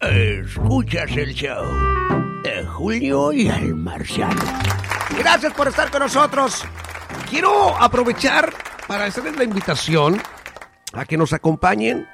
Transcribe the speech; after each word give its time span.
Escuchas 0.00 1.14
el 1.14 1.34
show 1.34 1.62
de 2.42 2.64
Julio 2.64 3.34
y 3.34 3.48
el 3.48 3.74
Marciano. 3.74 4.40
Gracias 5.18 5.52
por 5.52 5.68
estar 5.68 5.90
con 5.90 6.00
nosotros. 6.00 6.64
Quiero 7.28 7.76
aprovechar 7.76 8.50
para 8.88 9.04
hacerles 9.04 9.36
la 9.36 9.44
invitación 9.44 10.18
a 10.94 11.04
que 11.04 11.18
nos 11.18 11.34
acompañen 11.34 12.08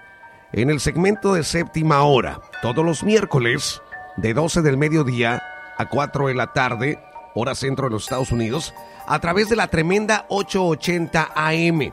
en 0.53 0.71
el 0.71 0.81
segmento 0.81 1.35
de 1.35 1.45
séptima 1.45 2.03
hora, 2.03 2.41
todos 2.61 2.85
los 2.85 3.05
miércoles, 3.05 3.81
de 4.17 4.35
12 4.35 4.63
del 4.63 4.77
mediodía 4.77 5.41
a 5.79 5.89
4 5.89 6.27
de 6.27 6.35
la 6.35 6.53
tarde, 6.53 6.99
hora 7.37 7.55
centro 7.55 7.87
de 7.87 7.93
los 7.93 8.03
Estados 8.03 8.33
Unidos, 8.33 8.75
a 9.07 9.21
través 9.21 9.49
de 9.49 9.55
la 9.55 9.69
tremenda 9.69 10.27
880 10.29 11.31
AM. 11.37 11.93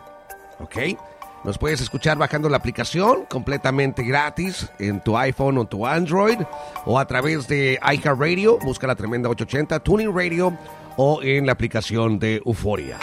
¿Ok? 0.60 0.98
Nos 1.44 1.58
puedes 1.58 1.82
escuchar 1.82 2.18
bajando 2.18 2.48
la 2.48 2.58
aplicación 2.58 3.26
completamente 3.26 4.04
gratis 4.04 4.70
en 4.80 5.02
tu 5.04 5.18
iPhone 5.18 5.58
o 5.58 5.66
tu 5.66 5.86
Android 5.86 6.40
o 6.86 6.98
a 6.98 7.06
través 7.06 7.50
de 7.50 7.78
iHeartRadio, 7.82 8.60
busca 8.60 8.88
la 8.88 8.96
tremenda 8.96 9.28
880, 9.30 9.80
Tuning 9.82 10.16
Radio 10.16 10.58
o 10.96 11.22
en 11.22 11.46
la 11.46 11.52
aplicación 11.52 12.18
de 12.18 12.42
Euforia. 12.46 12.98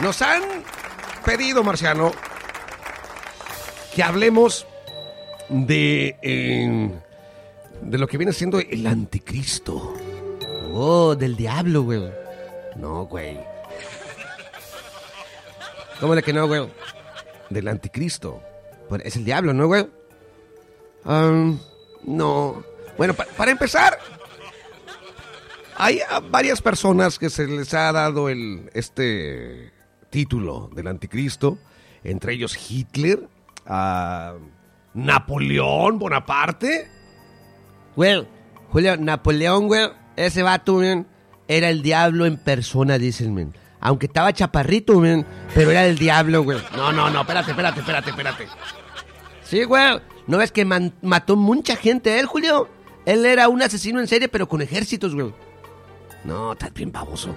Nos 0.00 0.22
han 0.22 0.42
pedido, 1.24 1.64
Marciano, 1.64 2.12
que 3.92 4.02
hablemos 4.04 4.64
de, 5.48 6.16
eh, 6.22 6.90
de 7.82 7.98
lo 7.98 8.06
que 8.06 8.18
viene 8.18 8.32
siendo 8.32 8.60
el 8.60 8.86
anticristo. 8.86 9.94
Oh, 10.72 11.16
del 11.16 11.34
diablo, 11.36 11.82
güey. 11.82 12.08
No, 12.76 13.06
güey. 13.06 13.51
¿Cómo 16.02 16.16
de 16.16 16.22
que 16.24 16.32
no, 16.32 16.48
güey? 16.48 16.68
Del 17.48 17.68
anticristo. 17.68 18.42
Pues 18.88 19.02
es 19.04 19.14
el 19.14 19.24
diablo, 19.24 19.52
¿no, 19.54 19.68
güey? 19.68 19.86
No. 22.04 22.64
Bueno, 22.98 23.14
pa- 23.14 23.26
para 23.36 23.52
empezar, 23.52 23.98
hay 25.76 26.00
a 26.00 26.18
varias 26.18 26.60
personas 26.60 27.18
que 27.18 27.30
se 27.30 27.46
les 27.46 27.72
ha 27.74 27.92
dado 27.92 28.28
el, 28.28 28.68
este 28.74 29.72
título 30.10 30.68
del 30.74 30.88
anticristo, 30.88 31.58
entre 32.04 32.34
ellos 32.34 32.58
Hitler, 32.70 33.28
a 33.66 34.34
Napoleón 34.94 35.98
Bonaparte. 36.00 36.88
Güey, 37.96 38.26
Julio, 38.70 38.96
Napoleón, 38.96 39.68
güey, 39.68 39.88
ese 40.16 40.42
vato, 40.42 40.74
güey, 40.74 41.04
era 41.46 41.68
el 41.70 41.82
diablo 41.82 42.26
en 42.26 42.36
persona, 42.38 42.98
dicen. 42.98 43.54
Aunque 43.84 44.06
estaba 44.06 44.32
chaparrito, 44.32 45.02
pero 45.54 45.70
era 45.72 45.84
el 45.84 45.98
diablo, 45.98 46.42
güey. 46.44 46.58
No, 46.76 46.92
no, 46.92 47.10
no, 47.10 47.20
espérate, 47.22 47.50
espérate, 47.50 47.80
espérate, 47.80 48.10
espérate. 48.10 48.48
Sí, 49.42 49.64
güey. 49.64 50.00
¿No 50.28 50.38
ves 50.38 50.52
que 50.52 50.64
mató 50.64 51.34
mucha 51.36 51.74
gente 51.74 52.18
él, 52.20 52.26
Julio? 52.26 52.68
Él 53.04 53.26
era 53.26 53.48
un 53.48 53.60
asesino 53.60 53.98
en 53.98 54.06
serie, 54.06 54.28
pero 54.28 54.48
con 54.48 54.62
ejércitos, 54.62 55.14
güey. 55.14 55.34
No, 56.22 56.52
estás 56.52 56.72
bien 56.72 56.92
baboso. 56.92 57.34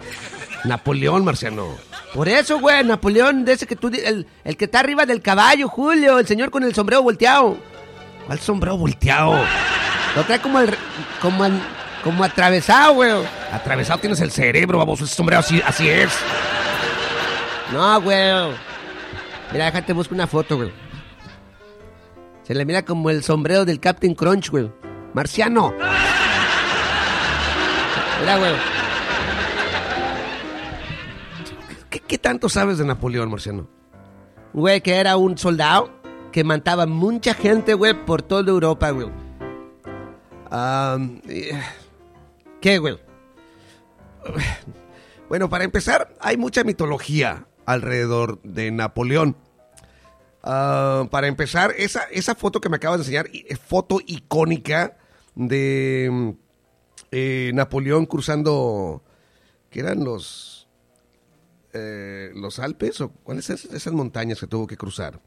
Napoleón, 0.65 1.25
Marciano. 1.25 1.67
Por 2.13 2.29
eso, 2.29 2.59
güey, 2.59 2.83
Napoleón, 2.83 3.43
de 3.43 3.53
ese 3.53 3.65
que 3.65 3.75
tú... 3.75 3.87
El, 3.87 4.27
el 4.43 4.55
que 4.57 4.65
está 4.65 4.81
arriba 4.81 5.07
del 5.07 5.23
caballo, 5.23 5.67
Julio, 5.67 6.19
el 6.19 6.27
señor 6.27 6.51
con 6.51 6.63
el 6.63 6.75
sombrero 6.75 7.01
volteado. 7.01 7.57
¿Cuál 8.27 8.39
sombrero 8.39 8.77
volteado? 8.77 9.35
Lo 10.15 10.23
trae 10.25 10.39
como 10.39 10.59
el... 10.59 10.69
Como, 11.19 11.43
al- 11.43 11.59
como 12.05 12.23
atravesado, 12.23 12.93
güey. 12.93 13.11
Atravesado 13.51 13.99
tienes 13.99 14.21
el 14.21 14.29
cerebro, 14.29 14.77
baboso. 14.77 15.05
Ese 15.05 15.15
sombrero 15.15 15.39
así, 15.39 15.59
así 15.65 15.89
es. 15.89 16.15
No, 17.73 17.99
güey. 17.99 18.53
Mira, 19.51 19.65
déjate 19.65 19.91
busco 19.91 20.13
una 20.13 20.27
foto, 20.27 20.55
güey. 20.55 20.71
Se 22.43 22.53
le 22.53 22.63
mira 22.63 22.85
como 22.85 23.09
el 23.09 23.23
sombrero 23.23 23.65
del 23.65 23.79
Captain 23.79 24.13
Crunch, 24.13 24.51
güey. 24.51 24.71
Marciano. 25.15 25.73
Mira, 28.21 28.37
güey. 28.37 28.53
¿Qué, 31.89 32.19
tanto 32.19 32.49
sabes 32.49 32.77
de 32.77 32.85
Napoleón, 32.85 33.31
Marciano? 33.31 33.67
Güey, 34.53 34.81
que 34.81 34.93
era 34.97 35.17
un 35.17 35.39
soldado 35.39 35.91
que 36.31 36.43
mataba 36.43 36.85
mucha 36.85 37.33
gente, 37.33 37.73
güey, 37.73 37.95
por 38.05 38.21
toda 38.21 38.47
Europa, 38.51 38.91
güey. 38.91 39.07
Eh, 40.51 41.59
¿Qué, 42.65 42.79
güey? 42.79 42.97
Bueno, 45.29 45.51
para 45.51 45.65
empezar, 45.65 46.15
hay 46.19 46.35
mucha 46.35 46.63
mitología 46.63 47.47
alrededor 47.67 48.41
de 48.41 48.71
Napoleón. 48.71 49.37
Ah, 50.41 51.07
para 51.11 51.27
empezar, 51.27 51.75
esa, 51.77 52.05
esa 52.05 52.33
foto 52.33 52.61
que 52.61 52.69
me 52.69 52.77
acabas 52.77 52.97
de 52.97 53.03
enseñar, 53.03 53.27
es 53.31 53.59
foto 53.59 53.99
icónica 54.07 54.97
de 55.35 56.09
mm, 56.11 56.29
eh, 57.11 57.51
Napoleón 57.53 58.07
cruzando, 58.07 59.03
¿qué 59.69 59.81
eran 59.81 60.03
los, 60.03 60.67
eh, 61.71 62.31
los 62.33 62.57
Alpes? 62.57 62.99
¿O 62.99 63.09
cuáles 63.09 63.45
son 63.45 63.57
esas 63.75 63.93
montañas 63.93 64.39
que 64.39 64.47
tuvo 64.47 64.65
que 64.65 64.75
cruzar? 64.75 65.21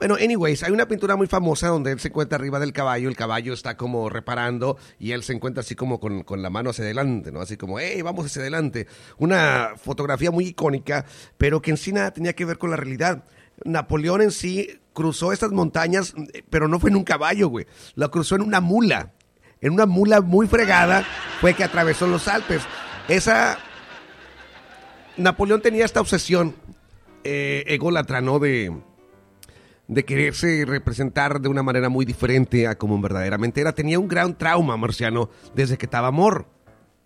Bueno, 0.00 0.14
anyways, 0.14 0.62
hay 0.62 0.72
una 0.72 0.88
pintura 0.88 1.14
muy 1.14 1.26
famosa 1.26 1.68
donde 1.68 1.92
él 1.92 2.00
se 2.00 2.08
encuentra 2.08 2.36
arriba 2.38 2.58
del 2.58 2.72
caballo, 2.72 3.10
el 3.10 3.16
caballo 3.16 3.52
está 3.52 3.76
como 3.76 4.08
reparando 4.08 4.78
y 4.98 5.12
él 5.12 5.22
se 5.22 5.34
encuentra 5.34 5.60
así 5.60 5.74
como 5.74 6.00
con, 6.00 6.22
con 6.22 6.40
la 6.40 6.48
mano 6.48 6.70
hacia 6.70 6.84
adelante, 6.84 7.30
¿no? 7.30 7.42
Así 7.42 7.58
como, 7.58 7.78
hey, 7.78 8.00
vamos 8.00 8.24
hacia 8.24 8.40
adelante. 8.40 8.86
Una 9.18 9.72
fotografía 9.76 10.30
muy 10.30 10.46
icónica, 10.46 11.04
pero 11.36 11.60
que 11.60 11.72
en 11.72 11.76
sí 11.76 11.92
nada 11.92 12.12
tenía 12.12 12.32
que 12.32 12.46
ver 12.46 12.56
con 12.56 12.70
la 12.70 12.78
realidad. 12.78 13.24
Napoleón 13.62 14.22
en 14.22 14.30
sí 14.30 14.80
cruzó 14.94 15.34
estas 15.34 15.50
montañas, 15.50 16.14
eh, 16.32 16.44
pero 16.48 16.66
no 16.66 16.80
fue 16.80 16.88
en 16.88 16.96
un 16.96 17.04
caballo, 17.04 17.48
güey. 17.48 17.66
Lo 17.94 18.10
cruzó 18.10 18.36
en 18.36 18.40
una 18.40 18.62
mula. 18.62 19.12
En 19.60 19.74
una 19.74 19.84
mula 19.84 20.22
muy 20.22 20.46
fregada 20.46 21.04
fue 21.42 21.52
que 21.52 21.62
atravesó 21.62 22.06
los 22.06 22.26
Alpes. 22.26 22.62
Esa... 23.06 23.58
Napoleón 25.18 25.60
tenía 25.60 25.84
esta 25.84 26.00
obsesión 26.00 26.54
eh, 27.22 27.64
ególatra, 27.66 28.22
¿no? 28.22 28.38
De 28.38 28.72
de 29.90 30.04
quererse 30.04 30.64
representar 30.66 31.40
de 31.40 31.48
una 31.48 31.64
manera 31.64 31.88
muy 31.88 32.04
diferente 32.04 32.68
a 32.68 32.78
como 32.78 33.00
verdaderamente 33.00 33.60
era. 33.60 33.72
Tenía 33.72 33.98
un 33.98 34.06
gran 34.06 34.38
trauma, 34.38 34.76
Marciano, 34.76 35.30
desde 35.52 35.76
que 35.78 35.86
estaba 35.86 36.06
amor. 36.08 36.46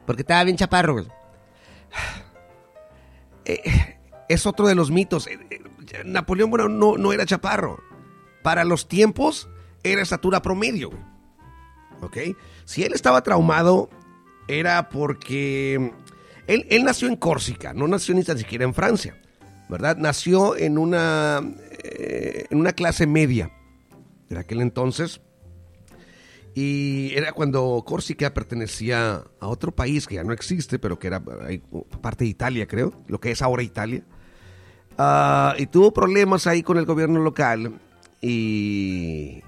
Porque 0.07 0.21
estaba 0.23 0.45
bien 0.45 0.57
chaparro. 0.57 1.05
Eh, 3.47 3.61
es 4.31 4.47
otro 4.47 4.67
de 4.67 4.75
los 4.75 4.91
mitos. 4.91 5.27
Eh, 5.27 5.39
eh, 5.51 5.61
Napoleón, 6.07 6.49
bueno, 6.49 6.67
no, 6.67 6.97
no 6.97 7.13
era 7.13 7.27
chaparro. 7.27 7.79
Para 8.43 8.65
los 8.65 8.89
tiempos, 8.89 9.51
era 9.83 10.01
estatura 10.01 10.41
promedio. 10.41 10.91
¿Ok? 12.01 12.17
Si 12.65 12.85
él 12.85 12.95
estaba 12.95 13.23
traumado, 13.23 13.91
era 14.49 14.89
porque 14.89 15.93
él, 16.47 16.67
él 16.71 16.85
nació 16.85 17.09
en 17.09 17.17
Córcega, 17.17 17.75
no 17.75 17.87
nació 17.87 18.15
ni 18.15 18.23
siquiera 18.23 18.65
en 18.65 18.73
Francia. 18.73 19.15
¿Verdad? 19.69 19.97
Nació 19.97 20.57
en 20.57 20.79
una, 20.79 21.41
eh, 21.83 22.47
en 22.51 22.59
una 22.59 22.73
clase 22.73 23.07
media. 23.07 23.51
En 24.31 24.39
aquel 24.39 24.61
entonces, 24.61 25.21
Y 26.55 27.13
era 27.17 27.33
cuando 27.33 27.83
Córcega 27.85 28.33
pertenecía 28.33 29.25
a 29.41 29.49
otro 29.49 29.73
país 29.75 30.07
que 30.07 30.15
ya 30.15 30.25
no 30.25 30.33
existe, 30.33 30.79
pero 30.79 30.99
que 31.01 31.09
era 31.09 31.21
parte 32.01 32.25
de 32.25 32.31
Italia, 32.31 32.67
creo, 32.69 32.93
lo 33.09 33.19
que 33.19 33.33
es 33.33 33.43
ahora 33.43 33.63
Italia. 33.65 34.05
Ah, 34.97 35.55
y 35.59 35.67
tuvo 35.67 35.93
problemas 35.93 36.47
ahí 36.47 36.63
con 36.63 36.79
el 36.79 36.85
gobierno 36.87 37.21
local 37.21 37.81
y, 38.21 39.43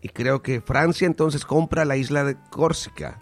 y 0.00 0.08
creo 0.08 0.40
que 0.40 0.62
Francia 0.62 1.06
entonces 1.06 1.44
compra 1.44 1.84
la 1.84 1.98
isla 1.98 2.24
de 2.24 2.36
Córcega. 2.50 3.20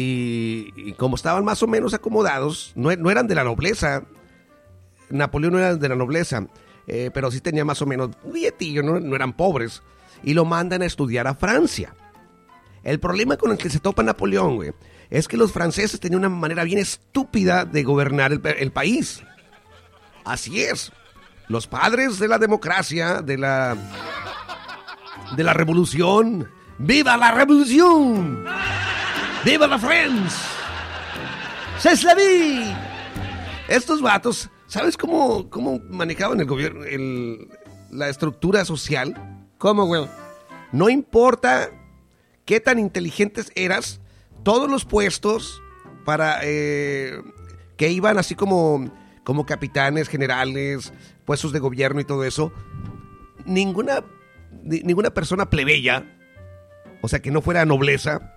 Y, 0.00 0.92
como 0.94 1.16
estaban 1.16 1.44
más 1.44 1.62
o 1.62 1.66
menos 1.66 1.94
acomodados, 1.94 2.72
no, 2.74 2.90
eran 2.90 3.26
de 3.26 3.34
la 3.34 3.44
nobleza, 3.44 4.04
Napoleón 5.10 5.54
no 5.54 5.58
era 5.58 5.76
de 5.76 5.88
la 5.88 5.96
nobleza, 5.96 6.46
eh, 6.86 7.10
pero 7.12 7.30
sí 7.30 7.40
tenía 7.40 7.64
más 7.64 7.82
o 7.82 7.86
menos 7.86 8.10
billetillo, 8.24 8.82
no, 8.82 9.00
no 9.00 9.16
eran 9.16 9.32
pobres, 9.32 9.82
y 10.22 10.34
lo 10.34 10.44
mandan 10.44 10.82
a 10.82 10.86
estudiar 10.86 11.26
a 11.26 11.34
Francia. 11.34 11.94
El 12.84 13.00
problema 13.00 13.36
con 13.36 13.50
el 13.50 13.58
que 13.58 13.70
se 13.70 13.80
topa 13.80 14.02
Napoleón, 14.02 14.56
güey, 14.56 14.72
es 15.10 15.26
que 15.26 15.36
los 15.36 15.52
franceses 15.52 16.00
tenían 16.00 16.20
una 16.20 16.28
manera 16.28 16.64
bien 16.64 16.78
estúpida 16.78 17.64
de 17.64 17.82
gobernar 17.82 18.32
el, 18.32 18.40
el 18.44 18.70
país. 18.70 19.22
Así 20.24 20.62
es. 20.62 20.92
Los 21.48 21.66
padres 21.66 22.18
de 22.18 22.28
la 22.28 22.38
democracia, 22.38 23.22
de 23.22 23.38
la 23.38 23.76
de 25.36 25.44
la 25.44 25.52
revolución. 25.54 26.48
¡Viva 26.78 27.16
la 27.16 27.32
revolución! 27.32 28.44
¡Viva 29.48 29.66
la 29.66 29.78
la 32.04 32.14
vie! 32.14 32.70
Estos 33.66 34.02
vatos, 34.02 34.50
¿sabes 34.66 34.94
cómo, 34.98 35.48
cómo 35.48 35.80
manejaban 35.88 36.38
el 36.40 36.44
gobierno, 36.46 36.84
el- 36.84 37.48
la 37.90 38.10
estructura 38.10 38.66
social? 38.66 39.14
¿Cómo, 39.56 39.86
güey? 39.86 40.06
No 40.70 40.90
importa 40.90 41.70
qué 42.44 42.60
tan 42.60 42.78
inteligentes 42.78 43.50
eras, 43.54 44.02
todos 44.42 44.70
los 44.70 44.84
puestos 44.84 45.62
para 46.04 46.40
eh, 46.42 47.18
que 47.78 47.88
iban 47.90 48.18
así 48.18 48.34
como, 48.34 48.92
como 49.24 49.46
capitanes, 49.46 50.08
generales, 50.08 50.92
puestos 51.24 51.52
de 51.52 51.58
gobierno 51.58 52.00
y 52.00 52.04
todo 52.04 52.22
eso, 52.24 52.52
ninguna, 53.46 54.04
ni- 54.62 54.80
ninguna 54.80 55.08
persona 55.08 55.48
plebeya, 55.48 56.04
o 57.00 57.08
sea 57.08 57.20
que 57.20 57.30
no 57.30 57.40
fuera 57.40 57.64
nobleza, 57.64 58.34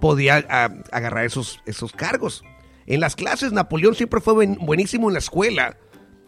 podía 0.00 0.44
a- 0.48 0.70
agarrar 0.92 1.24
esos, 1.24 1.60
esos 1.66 1.92
cargos. 1.92 2.44
En 2.86 3.00
las 3.00 3.16
clases 3.16 3.52
Napoleón 3.52 3.94
siempre 3.94 4.20
fue 4.20 4.34
buen- 4.34 4.58
buenísimo 4.64 5.08
en 5.08 5.14
la 5.14 5.18
escuela, 5.18 5.76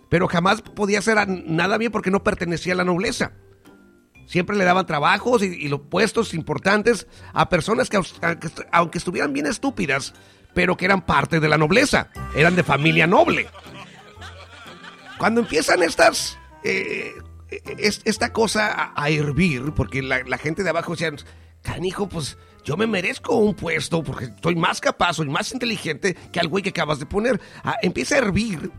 pero 0.08 0.26
jamás 0.28 0.62
podía 0.62 0.98
hacer 0.98 1.16
nada 1.28 1.78
bien 1.78 1.92
porque 1.92 2.10
no 2.10 2.24
pertenecía 2.24 2.72
a 2.72 2.76
la 2.76 2.84
nobleza. 2.84 3.32
Siempre 4.26 4.56
le 4.56 4.64
daban 4.64 4.84
trabajos 4.86 5.42
y, 5.42 5.68
los 5.68 5.80
puestos 5.82 6.34
importantes 6.34 7.06
a 7.32 7.48
personas 7.48 7.88
que, 7.88 7.96
aunque 7.96 8.46
est- 8.46 8.60
aunque 8.72 8.98
estuvieran 8.98 9.32
bien 9.32 9.46
estúpidas, 9.46 10.12
pero 10.54 10.76
que 10.76 10.84
eran 10.84 11.06
parte 11.06 11.40
de 11.40 11.48
la 11.48 11.56
nobleza, 11.58 12.08
eran 12.34 12.56
de 12.56 12.62
familia 12.64 13.06
noble. 13.06 13.46
Cuando 15.18 15.40
empiezan 15.40 15.82
estas, 15.82 16.38
eh, 16.62 17.12
es- 17.78 18.02
esta 18.04 18.32
cosa 18.32 18.66
a, 18.72 18.92
a 19.02 19.10
hervir, 19.10 19.72
porque 19.74 20.02
la, 20.02 20.22
la 20.24 20.38
gente 20.38 20.62
de 20.62 20.70
abajo 20.70 20.92
decían, 20.92 21.16
canijo, 21.62 22.08
pues 22.08 22.38
yo 22.68 22.76
me 22.76 22.86
merezco 22.86 23.34
un 23.34 23.54
puesto 23.54 24.02
porque 24.02 24.28
soy 24.42 24.54
más 24.54 24.78
capaz, 24.78 25.14
soy 25.14 25.26
más 25.30 25.50
inteligente 25.52 26.14
que 26.30 26.38
al 26.38 26.48
güey 26.48 26.62
que 26.62 26.68
acabas 26.68 26.98
de 26.98 27.06
poner. 27.06 27.40
Ah, 27.64 27.76
empieza 27.80 28.16
a 28.16 28.18
hervir 28.18 28.70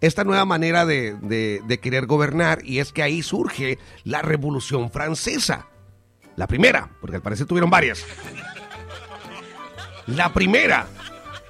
esta 0.00 0.22
nueva 0.22 0.44
manera 0.44 0.86
de, 0.86 1.16
de- 1.20 1.80
querer 1.80 2.06
gobernar 2.06 2.60
y 2.64 2.78
es 2.78 2.92
que 2.92 3.02
ahí 3.02 3.24
surge 3.24 3.80
la 4.04 4.22
Revolución 4.22 4.92
Francesa. 4.92 5.66
La 6.36 6.46
primera, 6.46 6.88
porque 7.00 7.16
al 7.16 7.22
parecer 7.22 7.48
tuvieron 7.48 7.68
varias. 7.68 8.04
La 10.06 10.32
primera, 10.32 10.86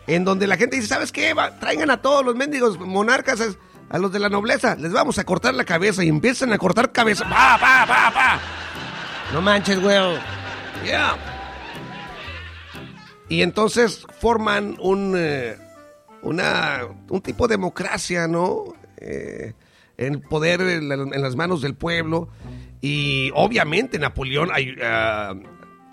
en 0.07 0.25
donde 0.25 0.47
la 0.47 0.57
gente 0.57 0.77
dice, 0.77 0.89
¿sabes 0.89 1.13
qué? 1.13 1.35
Va, 1.35 1.59
traigan 1.59 1.91
a 1.91 2.01
todos 2.01 2.25
los 2.25 2.35
mendigos 2.37 2.79
monarcas, 2.81 3.39
a 3.91 3.99
los 3.99 4.11
de 4.13 4.19
la 4.19 4.31
nobleza, 4.31 4.77
les 4.77 4.93
vamos 4.95 5.19
a 5.19 5.25
cortar 5.25 5.53
la 5.53 5.67
cabeza 5.67 6.03
y 6.03 6.09
empiezan 6.09 6.55
a 6.55 6.59
cortar 6.59 6.91
cabeza. 6.91 7.25
¡Pa, 7.25 7.59
pa, 7.61 7.85
pa, 7.87 8.11
pa! 8.15 8.41
No 9.35 9.43
manches, 9.43 9.79
güey. 9.79 9.99
Yeah. 10.87 11.35
Y 13.29 13.43
entonces 13.43 14.07
forman 14.21 14.77
un, 14.81 15.15
eh, 15.17 15.57
una, 16.23 16.81
un 17.09 17.21
tipo 17.21 17.49
de 17.49 17.55
democracia, 17.55 18.29
¿no? 18.29 18.65
Eh, 18.99 19.53
el 19.97 20.21
poder 20.21 20.61
en, 20.61 20.89
la- 20.89 20.95
en 20.95 21.23
las 21.23 21.37
manos 21.37 21.61
del 21.63 21.75
pueblo. 21.75 22.29
Y 22.81 23.31
obviamente 23.35 23.99
Napoleón 23.99 24.51
ah, 24.83 25.35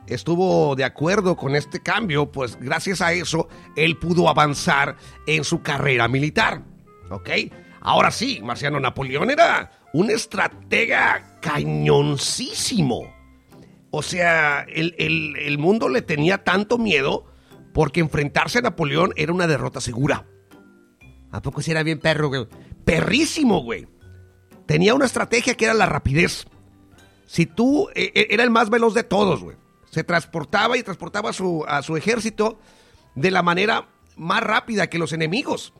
estuvo 0.05 0.75
de 0.75 0.83
acuerdo 0.83 1.35
con 1.37 1.55
este 1.55 1.79
cambio, 1.81 2.31
pues 2.31 2.57
gracias 2.59 3.01
a 3.01 3.13
eso 3.13 3.47
él 3.75 3.97
pudo 3.97 4.29
avanzar 4.29 4.97
en 5.25 5.43
su 5.43 5.61
carrera 5.61 6.07
militar. 6.07 6.61
¿Ok? 7.09 7.29
Ahora 7.81 8.11
sí, 8.11 8.41
Marciano 8.43 8.79
Napoleón 8.79 9.29
era 9.31 9.71
un 9.93 10.09
estratega 10.11 11.37
cañoncísimo. 11.41 13.13
O 13.95 14.01
sea, 14.01 14.65
el, 14.67 14.95
el- 14.97 15.35
el 15.37 15.59
mundo 15.59 15.87
le 15.87 16.01
tenía 16.01 16.43
tanto 16.43 16.79
miedo 16.79 17.25
porque 17.75 17.99
enfrentarse 17.99 18.57
a 18.57 18.61
Napoleón 18.61 19.13
era 19.17 19.31
una 19.31 19.45
derrota 19.45 19.79
segura. 19.81 20.25
¿A 21.31 21.43
poco 21.43 21.61
si 21.61 21.69
era 21.69 21.83
bien 21.83 21.99
perro, 21.99 22.29
güey? 22.29 22.47
Perrísimo, 22.83 23.61
güey. 23.61 23.87
Tenía 24.65 24.95
una 24.95 25.05
estrategia 25.05 25.53
que 25.53 25.65
era 25.65 25.75
la 25.75 25.85
rapidez. 25.85 26.45
Si 27.27 27.45
tú, 27.45 27.87
eh, 27.93 28.11
eh, 28.15 28.27
era 28.31 28.43
el 28.43 28.49
más 28.49 28.71
veloz 28.71 28.95
de 28.95 29.03
todos, 29.03 29.43
güey. 29.43 29.57
Se 29.91 30.03
transportaba 30.03 30.75
y 30.75 30.81
transportaba 30.81 31.29
a 31.29 31.33
su, 31.33 31.63
a 31.67 31.83
su 31.83 31.95
ejército 31.95 32.57
de 33.13 33.29
la 33.29 33.43
manera 33.43 33.89
más 34.17 34.41
rápida 34.41 34.87
que 34.87 34.97
los 34.97 35.13
enemigos. 35.13 35.71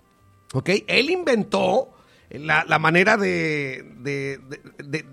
¿Ok? 0.54 0.70
Él 0.86 1.10
inventó 1.10 1.93
la, 2.34 2.66
la 2.68 2.80
manera 2.80 3.16
de, 3.18 3.84
de, 4.00 4.40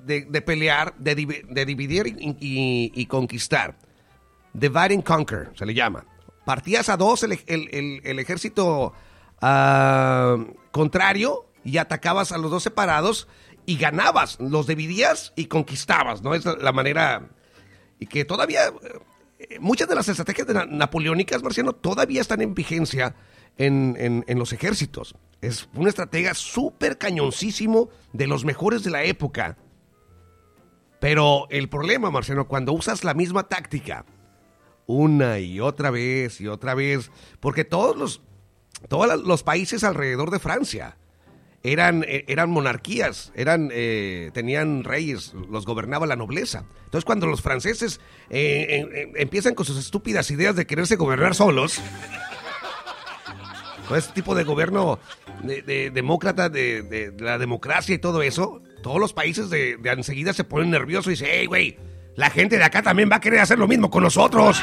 de- 0.05 0.43
pelear, 0.43 0.95
de, 0.99 1.17
divi- 1.17 1.47
de 1.47 1.65
dividir 1.67 2.07
y, 2.07 2.37
y- 2.41 2.93
conquistar. 3.07 3.77
Divide 4.53 4.95
and 4.95 5.05
conquer, 5.05 5.51
se 5.55 5.65
le 5.67 5.75
llama. 5.75 6.05
Partías 6.45 6.89
a 6.89 6.97
dos 6.97 7.23
el, 7.23 7.33
el- 7.47 8.01
el- 8.05 8.19
ejército 8.19 8.95
ah, 9.41 10.37
contrario 10.73 11.47
y 11.65 11.77
atacabas 11.79 12.33
a 12.33 12.39
los 12.39 12.51
dos 12.51 12.63
separados 12.63 13.29
y 13.67 13.77
ganabas. 13.77 14.39
Los 14.41 14.67
dividías 14.67 15.33
y 15.37 15.45
conquistabas, 15.47 16.23
¿no? 16.23 16.35
Es 16.35 16.45
la- 16.45 16.73
manera. 16.73 17.29
Y 17.99 18.07
que 18.07 18.25
todavía. 18.25 18.69
eh, 19.39 19.59
Muchas 19.61 19.89
de 19.89 19.95
las 19.95 20.09
estrategias 20.09 20.47
de 20.47 20.55
na- 20.55 20.67
napoleónicas, 20.67 21.43
Marciano, 21.43 21.73
todavía 21.75 22.21
están 22.21 22.41
en 22.43 22.55
vigencia 22.55 23.15
en, 23.59 24.25
en- 24.27 24.39
los 24.39 24.53
ejércitos. 24.53 25.15
Es 25.41 25.69
un 25.75 25.89
estratega 25.89 26.35
súper 26.35 26.99
cañoncísimo 26.99 27.89
de 28.13 28.27
los 28.27 28.45
mejores 28.45 28.83
de 28.85 28.91
la 28.91 29.05
época. 29.05 29.57
Pero 31.01 31.47
el 31.51 31.69
problema, 31.69 32.11
Marciano, 32.11 32.47
cuando 32.47 32.73
usas 32.73 33.05
la 33.05 33.15
misma 33.15 33.49
táctica 33.49 34.05
una 34.87 35.39
y 35.39 35.61
otra 35.61 35.91
vez 35.91 36.41
y 36.41 36.49
otra 36.49 36.75
vez, 36.75 37.11
porque 37.39 37.65
todos 37.65 37.97
los, 37.97 38.23
todos 38.89 39.23
los 39.25 39.43
países 39.43 39.85
alrededor 39.85 40.31
de 40.31 40.41
Francia 40.41 40.97
eran, 41.63 42.05
eh, 42.09 42.25
eran 42.29 42.51
monarquías, 42.51 43.33
eran, 43.35 43.71
eh, 43.73 44.31
tenían 44.35 44.83
reyes, 44.85 45.33
los 45.49 45.65
gobernaba 45.65 46.07
la 46.07 46.17
nobleza. 46.17 46.65
Entonces 46.85 47.05
cuando 47.05 47.27
los 47.27 47.41
franceses 47.41 48.01
eh, 48.31 49.11
empiezan 49.17 49.55
con 49.55 49.65
sus 49.65 49.79
estúpidas 49.79 50.31
ideas 50.31 50.57
de 50.57 50.67
quererse 50.67 50.97
gobernar 50.97 51.35
solos, 51.35 51.81
con 53.91 53.99
este 53.99 54.13
tipo 54.13 54.37
de 54.37 54.45
gobierno 54.45 55.01
de, 55.43 55.63
de- 55.63 55.91
demócrata, 55.91 56.49
de, 56.49 57.13
la 57.19 57.39
democracia 57.39 57.93
y 57.93 57.99
todo 57.99 58.23
eso, 58.23 58.63
todos 58.85 59.01
los 59.01 59.13
países 59.13 59.51
de 59.51 59.77
enseguida 59.85 60.33
se 60.33 60.45
ponen 60.45 60.71
nerviosos 60.71 61.09
y 61.09 61.11
dicen, 61.11 61.29
hey, 61.29 61.47
güey, 61.47 61.77
la 62.15 62.31
gente 62.31 62.57
de 62.57 62.63
acá 62.63 62.83
también 62.83 63.11
va 63.11 63.17
a 63.17 63.21
querer 63.21 63.41
hacer 63.41 63.59
lo 63.59 63.67
mismo 63.67 63.91
con 63.91 64.05
nosotros. 64.05 64.63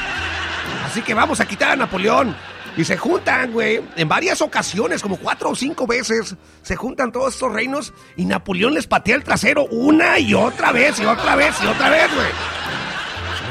Así 0.86 1.02
que 1.02 1.12
vamos 1.12 1.40
a 1.40 1.46
quitar 1.46 1.72
a 1.72 1.76
Napoleón. 1.76 2.34
Y 2.78 2.84
se 2.84 2.96
juntan, 2.96 3.52
güey, 3.52 3.80
en 3.96 4.08
varias 4.08 4.40
ocasiones, 4.40 5.02
como 5.02 5.18
cuatro 5.18 5.50
o 5.50 5.54
cinco 5.54 5.86
veces, 5.86 6.34
se 6.62 6.76
juntan 6.76 7.12
todos 7.12 7.34
estos 7.34 7.52
reinos 7.52 7.92
y 8.16 8.24
Napoleón 8.24 8.72
les 8.72 8.86
patea 8.86 9.16
el 9.16 9.24
trasero 9.24 9.66
una 9.66 10.18
y 10.18 10.32
otra 10.32 10.72
vez 10.72 10.98
y 11.00 11.04
otra 11.04 11.36
vez 11.36 11.54
y 11.62 11.66
otra 11.66 11.90
vez, 11.90 12.06
güey. 12.14 12.28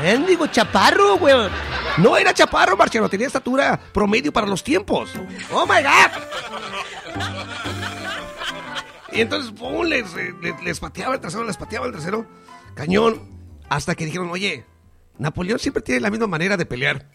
Mendigo 0.02 0.48
chaparro, 0.48 1.18
güey. 1.18 1.36
No 1.98 2.18
era 2.18 2.34
chaparro, 2.34 2.78
Marciano, 2.78 3.10
tenía 3.10 3.28
estatura 3.28 3.80
promedio 3.94 4.32
para 4.32 4.48
los 4.48 4.64
tiempos. 4.64 5.12
¡Oh, 5.52 5.66
my 5.66 5.82
God! 5.82 7.22
Y 9.12 9.22
entonces, 9.22 9.52
pum, 9.52 9.84
les, 9.86 10.14
eh, 10.16 10.34
les, 10.42 10.62
les 10.62 10.80
pateaba 10.80 11.16
el 11.16 11.22
trasero, 11.22 11.44
les 11.44 11.58
pateaba 11.58 11.86
el 11.88 11.92
trasero. 11.92 12.28
Cañón. 12.76 13.36
Hasta 13.70 13.96
que 13.96 14.06
dijeron, 14.06 14.30
oye, 14.30 14.66
Napoleón 15.18 15.60
siempre 15.60 15.82
tiene 15.84 16.00
la 16.02 16.10
misma 16.10 16.28
manera 16.28 16.56
de 16.56 16.66
pelear. 16.66 17.10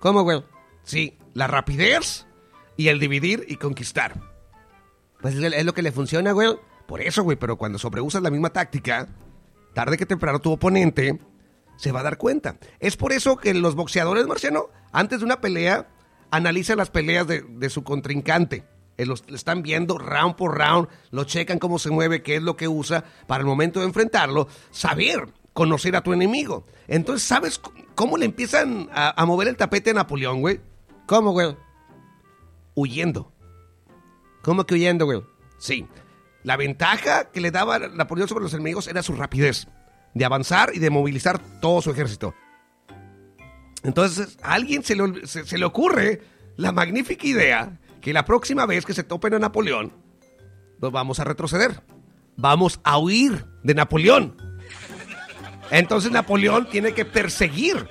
¿Cómo, 0.00 0.22
güey? 0.22 0.44
Sí, 0.82 1.18
la 1.32 1.46
rapidez 1.46 2.26
y 2.76 2.88
el 2.88 2.98
dividir 2.98 3.44
y 3.48 3.56
conquistar. 3.56 4.20
Pues 5.20 5.34
es 5.36 5.52
es 5.52 5.64
lo 5.64 5.72
que 5.72 5.82
le 5.82 5.92
funciona, 5.92 6.32
güey. 6.32 6.58
Por 6.86 7.00
eso, 7.00 7.22
güey, 7.22 7.38
pero 7.38 7.56
cuando 7.56 7.78
sobreusas 7.78 8.22
la 8.22 8.30
misma 8.30 8.50
táctica, 8.50 9.08
tarde 9.72 9.96
que 9.96 10.04
temprano 10.04 10.40
tu 10.40 10.52
oponente 10.52 11.18
se 11.76 11.92
va 11.92 12.00
a 12.00 12.04
dar 12.04 12.18
cuenta. 12.18 12.56
Es 12.80 12.96
por 12.96 13.12
eso 13.12 13.36
que 13.36 13.54
los 13.54 13.74
boxeadores, 13.74 14.26
Marciano, 14.26 14.68
antes 14.92 15.20
de 15.20 15.24
una 15.24 15.40
pelea, 15.40 15.88
analizan 16.30 16.78
las 16.78 16.90
peleas 16.90 17.26
de, 17.26 17.42
de 17.42 17.70
su 17.70 17.82
contrincante. 17.84 18.64
Eh, 18.98 19.06
Los 19.06 19.24
están 19.28 19.62
viendo 19.62 19.98
round 19.98 20.36
por 20.36 20.58
round, 20.58 20.88
lo 21.10 21.24
checan 21.24 21.58
cómo 21.58 21.78
se 21.78 21.90
mueve, 21.90 22.22
qué 22.22 22.36
es 22.36 22.42
lo 22.42 22.56
que 22.56 22.68
usa, 22.68 23.04
para 23.26 23.40
el 23.40 23.46
momento 23.46 23.80
de 23.80 23.86
enfrentarlo, 23.86 24.48
saber 24.70 25.28
conocer 25.54 25.96
a 25.96 26.02
tu 26.02 26.12
enemigo. 26.12 26.66
Entonces, 26.88 27.26
¿sabes 27.26 27.60
cómo 27.94 28.16
le 28.16 28.26
empiezan 28.26 28.88
a, 28.92 29.20
a 29.20 29.26
mover 29.26 29.48
el 29.48 29.56
tapete 29.56 29.90
a 29.90 29.94
Napoleón, 29.94 30.40
güey? 30.40 30.60
¿Cómo, 31.06 31.32
güey? 31.32 31.56
Huyendo. 32.74 33.32
¿Cómo 34.42 34.64
que 34.66 34.74
huyendo, 34.74 35.04
güey? 35.06 35.22
Sí. 35.58 35.86
La 36.42 36.56
ventaja 36.56 37.30
que 37.30 37.40
le 37.40 37.50
daba 37.50 37.78
Napoleón 37.78 38.28
sobre 38.28 38.42
los 38.44 38.54
enemigos 38.54 38.88
era 38.88 39.02
su 39.02 39.14
rapidez 39.14 39.68
de 40.14 40.24
avanzar 40.24 40.70
y 40.74 40.78
de 40.78 40.90
movilizar 40.90 41.40
todo 41.60 41.82
su 41.82 41.90
ejército. 41.90 42.34
Entonces, 43.82 44.38
a 44.42 44.54
alguien 44.54 44.84
se 44.84 44.94
le, 44.94 45.26
se 45.26 45.58
le 45.58 45.64
ocurre 45.64 46.22
la 46.56 46.72
magnífica 46.72 47.26
idea 47.26 47.80
que 48.00 48.12
la 48.12 48.24
próxima 48.24 48.66
vez 48.66 48.84
que 48.84 48.94
se 48.94 49.04
topen 49.04 49.34
a 49.34 49.38
Napoleón, 49.38 49.92
nos 50.80 50.92
vamos 50.92 51.20
a 51.20 51.24
retroceder. 51.24 51.82
Vamos 52.36 52.80
a 52.82 52.98
huir 52.98 53.46
de 53.62 53.74
Napoleón. 53.74 54.36
Entonces 55.70 56.10
Napoleón 56.10 56.68
tiene 56.68 56.92
que 56.92 57.04
perseguir 57.04 57.88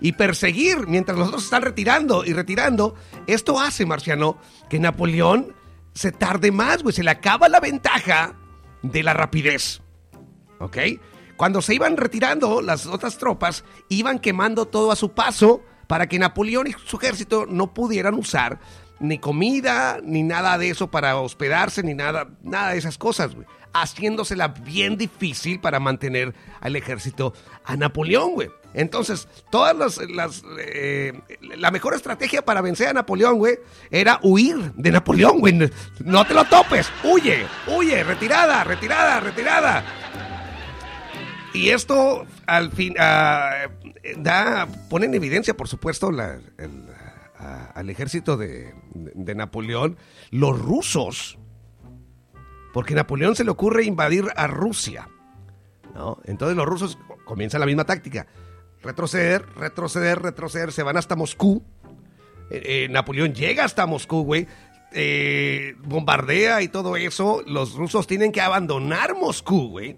y 0.00 0.12
perseguir 0.12 0.86
mientras 0.86 1.18
los 1.18 1.28
otros 1.28 1.44
están 1.44 1.62
retirando 1.62 2.24
y 2.24 2.32
retirando. 2.32 2.94
Esto 3.26 3.58
hace, 3.58 3.84
Marciano, 3.84 4.38
que 4.70 4.78
Napoleón 4.78 5.54
se 5.94 6.12
tarde 6.12 6.52
más, 6.52 6.82
güey. 6.82 6.94
Se 6.94 7.02
le 7.02 7.10
acaba 7.10 7.48
la 7.48 7.60
ventaja 7.60 8.34
de 8.82 9.02
la 9.02 9.12
rapidez. 9.12 9.82
¿Ok? 10.60 10.76
Cuando 11.36 11.62
se 11.62 11.74
iban 11.74 11.96
retirando 11.96 12.62
las 12.62 12.86
otras 12.86 13.18
tropas, 13.18 13.64
iban 13.88 14.18
quemando 14.18 14.66
todo 14.66 14.90
a 14.90 14.96
su 14.96 15.12
paso 15.12 15.62
para 15.86 16.08
que 16.08 16.18
Napoleón 16.18 16.66
y 16.68 16.74
su 16.84 16.96
ejército 16.96 17.46
no 17.46 17.74
pudieran 17.74 18.14
usar 18.14 18.58
ni 18.98 19.18
comida, 19.18 19.98
ni 20.02 20.22
nada 20.22 20.56
de 20.58 20.70
eso 20.70 20.90
para 20.90 21.16
hospedarse, 21.16 21.82
ni 21.82 21.94
nada, 21.94 22.28
nada 22.42 22.70
de 22.70 22.78
esas 22.78 22.98
cosas. 22.98 23.36
Haciéndosela 23.72 24.48
bien 24.48 24.96
difícil 24.96 25.60
para 25.60 25.80
mantener 25.80 26.34
al 26.60 26.76
ejército 26.76 27.34
a 27.64 27.76
Napoleón, 27.76 28.32
güey. 28.32 28.48
Entonces, 28.72 29.28
todas 29.50 29.76
las, 29.76 29.98
las, 30.10 30.42
eh, 30.58 31.12
la 31.40 31.70
mejor 31.70 31.94
estrategia 31.94 32.42
para 32.42 32.60
vencer 32.60 32.88
a 32.88 32.92
Napoleón, 32.94 33.38
güey, 33.38 33.58
era 33.90 34.18
huir 34.22 34.72
de 34.74 34.90
Napoleón, 34.90 35.40
güey. 35.40 35.70
No 36.00 36.26
te 36.26 36.34
lo 36.34 36.44
topes, 36.44 36.90
huye, 37.04 37.46
huye, 37.66 38.02
retirada, 38.02 38.64
retirada, 38.64 39.20
retirada. 39.20 39.84
Y 41.56 41.70
esto 41.70 42.26
al 42.46 42.70
fin 42.70 42.94
ah, 42.98 43.68
da, 44.18 44.68
pone 44.90 45.06
en 45.06 45.14
evidencia, 45.14 45.56
por 45.56 45.68
supuesto, 45.68 46.10
ah, 47.38 47.72
al 47.74 47.88
ejército 47.88 48.36
de, 48.36 48.74
Napoleón, 49.34 49.96
los 50.30 50.58
rusos, 50.58 51.38
porque 52.74 52.94
Napoleón 52.94 53.36
se 53.36 53.44
le 53.44 53.50
ocurre 53.50 53.84
invadir 53.84 54.26
a 54.36 54.46
Rusia. 54.46 55.08
¿no? 55.94 56.18
Entonces 56.24 56.58
los 56.58 56.66
rusos 56.66 56.98
comienzan 57.24 57.60
la 57.60 57.66
misma 57.66 57.84
táctica. 57.84 58.26
Retroceder, 58.82 59.46
retroceder, 59.56 60.20
retroceder, 60.20 60.72
se 60.72 60.82
van 60.82 60.98
hasta 60.98 61.16
Moscú. 61.16 61.64
Eh, 62.50 62.84
eh, 62.84 62.88
Napoleón 62.90 63.32
llega 63.32 63.64
hasta 63.64 63.86
Moscú, 63.86 64.24
güey. 64.24 64.46
eh, 64.92 65.74
bombardea 65.82 66.60
y 66.60 66.68
todo 66.68 66.96
eso. 66.96 67.42
Los 67.46 67.74
rusos 67.76 68.06
tienen 68.06 68.30
que 68.30 68.42
abandonar 68.42 69.14
Moscú, 69.14 69.70
güey. 69.70 69.96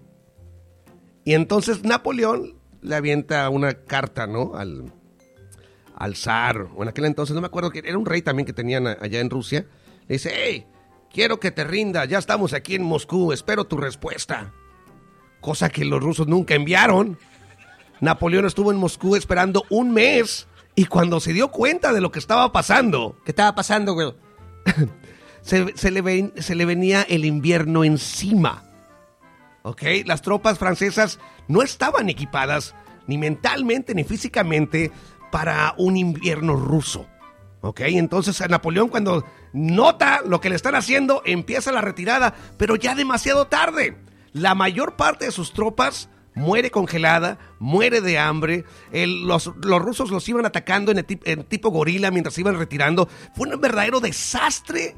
Y 1.29 1.35
entonces 1.35 1.83
Napoleón 1.83 2.55
le 2.81 2.95
avienta 2.95 3.47
una 3.49 3.75
carta, 3.75 4.25
¿no? 4.25 4.55
Al, 4.55 4.91
al 5.93 6.15
zar, 6.15 6.69
o 6.75 6.81
en 6.81 6.89
aquel 6.89 7.05
entonces, 7.05 7.35
no 7.35 7.41
me 7.41 7.45
acuerdo, 7.45 7.69
que 7.69 7.83
era 7.85 7.99
un 7.99 8.07
rey 8.07 8.23
también 8.23 8.47
que 8.47 8.53
tenían 8.53 8.87
allá 8.87 9.19
en 9.19 9.29
Rusia. 9.29 9.67
Le 10.07 10.15
dice, 10.15 10.31
hey, 10.33 10.65
quiero 11.13 11.39
que 11.39 11.51
te 11.51 11.63
rinda, 11.65 12.03
ya 12.05 12.17
estamos 12.17 12.53
aquí 12.53 12.73
en 12.73 12.81
Moscú, 12.81 13.31
espero 13.31 13.65
tu 13.65 13.77
respuesta. 13.77 14.51
Cosa 15.39 15.69
que 15.69 15.85
los 15.85 16.01
rusos 16.01 16.25
nunca 16.27 16.55
enviaron. 16.55 17.19
Napoleón 18.01 18.45
estuvo 18.47 18.71
en 18.71 18.77
Moscú 18.79 19.15
esperando 19.15 19.65
un 19.69 19.91
mes 19.93 20.47
y 20.73 20.85
cuando 20.85 21.19
se 21.19 21.31
dio 21.31 21.49
cuenta 21.51 21.93
de 21.93 22.01
lo 22.01 22.11
que 22.11 22.17
estaba 22.17 22.51
pasando, 22.51 23.17
¿Qué 23.23 23.33
estaba 23.33 23.53
pasando, 23.53 23.93
güey? 23.93 24.13
se, 25.43 25.77
se 25.77 25.91
le, 25.91 26.01
ven- 26.01 26.33
se 26.37 26.55
le 26.55 26.65
venía 26.65 27.03
el 27.03 27.23
invierno 27.23 27.83
encima. 27.83 28.63
¿Ok? 29.63 29.83
Las 30.05 30.21
tropas 30.21 30.57
francesas 30.57 31.19
no 31.47 31.61
estaban 31.61 32.09
equipadas 32.09 32.75
ni 33.07 33.17
mentalmente 33.17 33.93
ni 33.95 34.03
físicamente 34.03 34.91
para 35.31 35.73
un 35.77 35.97
invierno 35.97 36.55
ruso. 36.55 37.07
¿Ok? 37.61 37.81
Entonces 37.81 38.47
Napoleón 38.49 38.87
cuando 38.87 39.25
nota 39.51 40.21
lo 40.25 40.39
que 40.39 40.49
le 40.49 40.55
están 40.55 40.75
haciendo, 40.75 41.21
empieza 41.25 41.71
la 41.71 41.81
retirada, 41.81 42.33
pero 42.57 42.75
ya 42.75 42.95
demasiado 42.95 43.47
tarde. 43.47 43.97
La 44.31 44.55
mayor 44.55 44.95
parte 44.95 45.25
de 45.25 45.31
sus 45.31 45.53
tropas 45.53 46.09
muere 46.35 46.71
congelada, 46.71 47.37
muere 47.59 47.99
de 47.99 48.17
hambre. 48.17 48.63
Los, 48.93 49.51
los 49.61 49.81
rusos 49.81 50.11
los 50.11 50.27
iban 50.29 50.45
atacando 50.45 50.91
en, 50.91 51.05
en 51.25 51.43
tipo 51.43 51.69
gorila 51.71 52.11
mientras 52.11 52.37
iban 52.37 52.57
retirando. 52.57 53.09
Fue 53.35 53.49
un 53.49 53.59
verdadero 53.59 53.99
desastre 53.99 54.95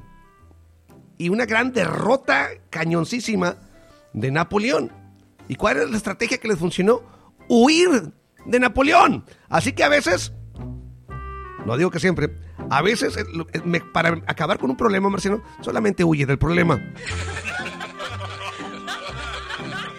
y 1.17 1.29
una 1.29 1.45
gran 1.45 1.71
derrota 1.71 2.49
cañoncísima 2.69 3.57
de 4.13 4.31
Napoleón. 4.31 4.91
¿Y 5.47 5.55
cuál 5.55 5.77
es 5.77 5.89
la 5.89 5.97
estrategia 5.97 6.37
que 6.37 6.47
les 6.47 6.59
funcionó? 6.59 7.01
Huir 7.47 8.13
de 8.45 8.59
Napoleón. 8.59 9.25
Así 9.49 9.73
que 9.73 9.83
a 9.83 9.89
veces, 9.89 10.33
no 11.65 11.77
digo 11.77 11.91
que 11.91 11.99
siempre, 11.99 12.37
a 12.69 12.81
veces 12.81 13.17
eh, 13.17 13.25
eh, 13.53 13.81
para 13.93 14.21
acabar 14.27 14.57
con 14.57 14.69
un 14.69 14.77
problema, 14.77 15.09
Marciano, 15.09 15.43
solamente 15.61 16.03
huye 16.03 16.25
del 16.25 16.37
problema. 16.37 16.81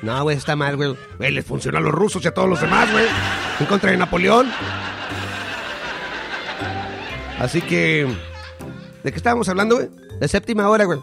No, 0.03 0.23
güey, 0.25 0.37
está 0.37 0.57
mal, 0.57 0.77
güey. 0.77 0.97
Les 1.19 1.45
funciona 1.45 1.79
a 1.79 1.81
los 1.81 1.93
rusos 1.93 2.25
y 2.25 2.29
a 2.29 2.35
todos 2.35 2.49
los 2.49 2.61
demás, 2.61 2.91
güey. 2.91 3.07
En 3.61 3.67
contra 3.67 3.93
de 3.93 3.97
Napoleón. 3.97 4.51
Así 7.39 7.61
que, 7.61 8.07
¿de 9.05 9.11
qué 9.13 9.17
estábamos 9.17 9.49
hablando, 9.49 9.77
güey? 9.77 9.89
La 10.21 10.27
séptima 10.27 10.69
hora, 10.69 10.85
güey. 10.85 10.99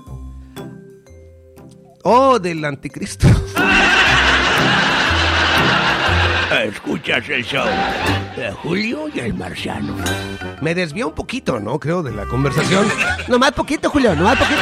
Oh, 2.03 2.39
del 2.39 2.63
anticristo. 2.63 3.27
Escuchas 6.63 7.27
el 7.29 7.43
show 7.45 7.67
de 8.35 8.51
Julio 8.51 9.07
y 9.13 9.19
el 9.19 9.33
Marciano. 9.33 9.95
Me 10.61 10.73
desvió 10.73 11.09
un 11.09 11.15
poquito, 11.15 11.59
¿no? 11.59 11.79
Creo, 11.79 12.01
de 12.01 12.11
la 12.11 12.25
conversación. 12.25 12.87
Nomás 13.27 13.51
poquito, 13.51 13.89
Julio, 13.89 14.15
nomás 14.15 14.37
poquito. 14.37 14.61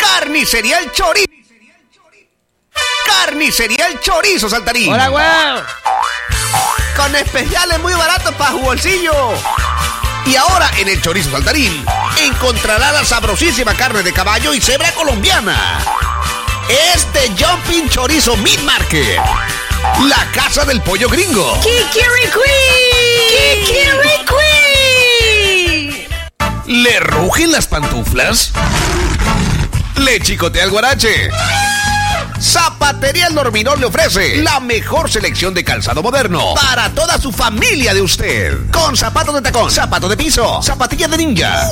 Carnicería 0.00 0.78
el 0.78 0.92
Chorizo. 0.92 1.26
Carnicería 3.06 3.88
el 3.88 4.00
Chorizo 4.00 4.48
Saltarín. 4.48 4.92
¡Hola, 4.92 5.08
güey! 5.08 5.24
Con 6.96 7.16
especiales 7.16 7.80
muy 7.80 7.94
baratos 7.94 8.34
para 8.34 8.52
su 8.52 8.58
bolsillo. 8.60 9.12
Y 10.26 10.36
ahora 10.36 10.70
en 10.78 10.88
el 10.88 11.00
Chorizo 11.00 11.30
Saltarín 11.30 11.84
encontrará 12.22 12.92
la 12.92 13.04
sabrosísima 13.04 13.74
carne 13.74 14.02
de 14.02 14.12
caballo 14.12 14.54
y 14.54 14.60
cebra 14.60 14.92
colombiana. 14.92 15.56
Este 16.94 17.30
Jumping 17.30 17.88
Chorizo 17.88 18.36
Meat 18.36 18.60
Market. 18.60 19.18
La 20.08 20.26
casa 20.32 20.64
del 20.64 20.80
pollo 20.80 21.08
gringo. 21.08 21.60
¿Le 26.66 27.00
rugen 27.00 27.52
las 27.52 27.66
pantuflas? 27.66 28.52
¿Le 29.96 30.20
chicotea 30.20 30.64
el 30.64 30.70
guarache? 30.70 31.30
Zapatería 32.42 33.28
El 33.28 33.34
Dorminón 33.34 33.78
le 33.78 33.86
ofrece 33.86 34.42
la 34.42 34.58
mejor 34.58 35.08
selección 35.08 35.54
de 35.54 35.62
calzado 35.62 36.02
moderno 36.02 36.54
para 36.54 36.90
toda 36.90 37.16
su 37.16 37.30
familia 37.30 37.94
de 37.94 38.02
usted. 38.02 38.68
Con 38.72 38.96
zapatos 38.96 39.36
de 39.36 39.42
tacón, 39.42 39.70
zapatos 39.70 40.10
de 40.10 40.16
piso, 40.16 40.60
zapatillas 40.60 41.08
de 41.08 41.18
ninja. 41.18 41.68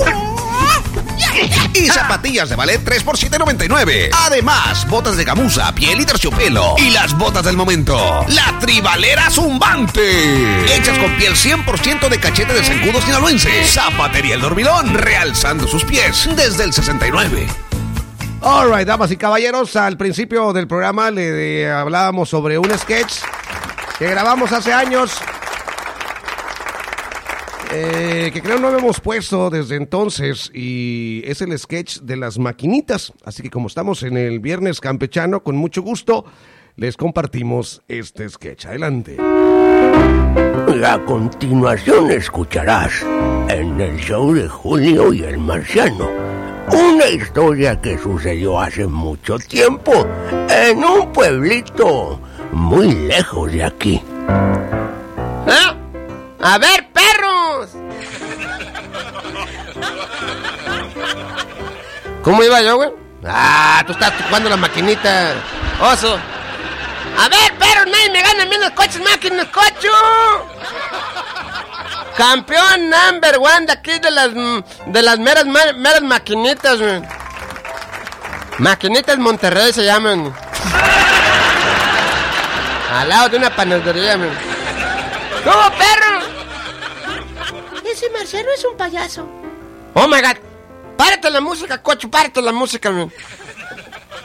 Y 1.75 1.89
zapatillas 1.89 2.49
de 2.49 2.57
ballet 2.57 2.81
3 2.85 3.03
por 3.03 3.17
7.99. 3.17 4.11
Además, 4.13 4.87
botas 4.87 5.17
de 5.17 5.25
gamuza, 5.25 5.75
piel 5.75 6.01
y 6.01 6.07
terciopelo. 6.07 6.77
Y 6.79 6.91
las 6.91 7.19
botas 7.19 7.45
del 7.45 7.57
momento. 7.57 8.25
La 8.29 8.57
tribalera 8.61 9.29
zumbante. 9.29 10.75
Hechas 10.75 10.99
con 10.99 11.17
piel 11.17 11.35
100% 11.35 12.09
de 12.09 12.21
cachete 12.21 12.53
de 12.55 12.65
zancudo 12.65 13.01
sinaloense. 13.03 13.65
Zapatería 13.65 14.37
El 14.37 14.41
Dormilón, 14.41 14.95
realzando 14.95 15.67
sus 15.67 15.85
pies 15.85 16.29
desde 16.37 16.65
el 16.65 16.73
69. 16.73 17.70
Alright, 18.43 18.87
damas 18.87 19.11
y 19.13 19.19
caballeros, 19.19 19.77
al 19.77 19.99
principio 19.99 20.55
del 20.55 20.67
programa 20.67 21.11
le 21.11 21.71
hablábamos 21.71 22.31
sobre 22.31 22.59
un 22.59 22.71
sketch 22.71 23.19
que 23.99 24.09
grabamos 24.09 24.51
hace 24.53 24.73
años, 24.73 25.21
eh, 27.71 28.31
que 28.33 28.41
creo 28.41 28.59
no 28.59 28.69
habíamos 28.69 28.99
puesto 29.01 29.51
desde 29.51 29.77
entonces, 29.77 30.51
y 30.55 31.23
es 31.27 31.43
el 31.43 31.57
sketch 31.59 31.99
de 31.99 32.17
las 32.17 32.39
maquinitas. 32.39 33.13
Así 33.27 33.43
que 33.43 33.51
como 33.51 33.67
estamos 33.67 34.03
en 34.05 34.17
el 34.17 34.41
viernes 34.41 34.81
campechano, 34.81 35.43
con 35.43 35.57
mucho 35.57 35.83
gusto 35.83 36.25
les 36.77 36.97
compartimos 36.97 37.83
este 37.89 38.27
sketch. 38.27 38.65
Adelante. 38.65 39.19
A 40.83 40.99
continuación 41.05 42.11
escucharás 42.11 43.05
en 43.49 43.79
el 43.79 43.99
show 43.99 44.33
de 44.33 44.49
Julio 44.49 45.13
y 45.13 45.25
el 45.25 45.37
Marciano 45.37 46.20
un 46.69 47.03
historia 47.13 47.81
que 47.81 47.99
sucedió 47.99 48.61
hace 48.61 48.87
mucho 48.87 49.39
tiempo 49.39 50.07
en 50.49 50.85
un 50.85 51.13
pueblito 51.13 52.21
muy 52.53 52.93
lejos 52.93 53.51
de 53.53 53.65
aquí. 53.65 54.03
¿Eh? 55.47 55.77
A 56.41 56.59
ver, 56.59 56.87
perros. 56.93 57.71
¿Cómo 62.23 62.43
iba 62.43 62.63
yo, 62.63 62.77
güey? 62.77 62.91
Ah, 63.27 63.83
tú 63.87 63.93
estás 63.93 64.13
jugando 64.27 64.49
la 64.49 64.57
maquinita. 64.57 65.35
Oso. 65.81 66.19
A 67.19 67.29
ver, 67.29 67.59
perros, 67.59 67.87
nadie 67.87 68.11
me 68.13 68.23
gana 68.23 68.43
a 68.45 68.47
mí 68.47 68.57
los 68.59 68.71
coches, 68.71 69.01
máquinas, 69.03 69.47
cocho. 69.47 69.89
Campeón 72.21 72.91
number 72.91 73.39
one 73.39 73.65
de 73.65 73.73
aquí 73.73 73.99
de 73.99 74.11
las 74.11 74.31
de 74.35 75.03
las 75.03 75.19
meras, 75.19 75.47
meras 75.47 76.03
maquinitas, 76.03 76.79
güey. 76.79 77.01
Maquinitas 78.59 79.17
Monterrey 79.17 79.73
se 79.73 79.87
llaman. 79.87 80.31
Al 82.93 83.09
lado 83.09 83.31
de 83.31 83.39
una 83.39 83.57
panadería, 83.57 84.17
güey. 84.17 84.29
¿Cómo, 85.45 85.71
perro? 85.79 86.21
Ese 87.91 88.11
Marcelo 88.11 88.51
es 88.55 88.67
un 88.67 88.77
payaso. 88.77 89.27
Oh 89.95 90.07
my 90.07 90.21
god. 90.21 90.37
Párate 90.99 91.31
la 91.31 91.41
música, 91.41 91.83
cocho, 91.83 92.11
párate 92.11 92.43
la 92.43 92.53
música, 92.53 92.91
man. 92.91 93.11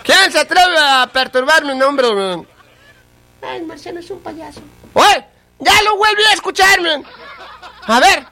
¿Quién 0.04 0.34
se 0.34 0.40
atreve 0.40 0.78
a 0.78 1.08
perturbar 1.14 1.64
mi 1.64 1.74
nombre, 1.74 2.14
man? 2.14 2.46
Ay, 3.42 3.62
Marcelo 3.62 4.02
es 4.02 4.12
un 4.12 4.20
payaso. 4.20 4.60
Oye, 4.94 5.26
ya 5.60 5.82
lo 5.84 5.96
vuelví 5.96 6.24
a 6.30 6.34
escuchar, 6.34 6.82
man. 6.82 7.06
A 7.88 8.00
ver. 8.00 8.26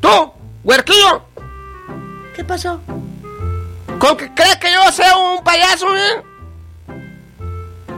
Tú, 0.00 0.32
huerquillo, 0.62 1.24
¿Qué 2.34 2.44
pasó? 2.44 2.80
¿con 3.98 4.16
qué 4.16 4.30
crees 4.34 4.56
que 4.56 4.72
yo 4.72 4.92
sea 4.92 5.16
un 5.16 5.42
payaso, 5.44 5.86
man? 5.86 6.22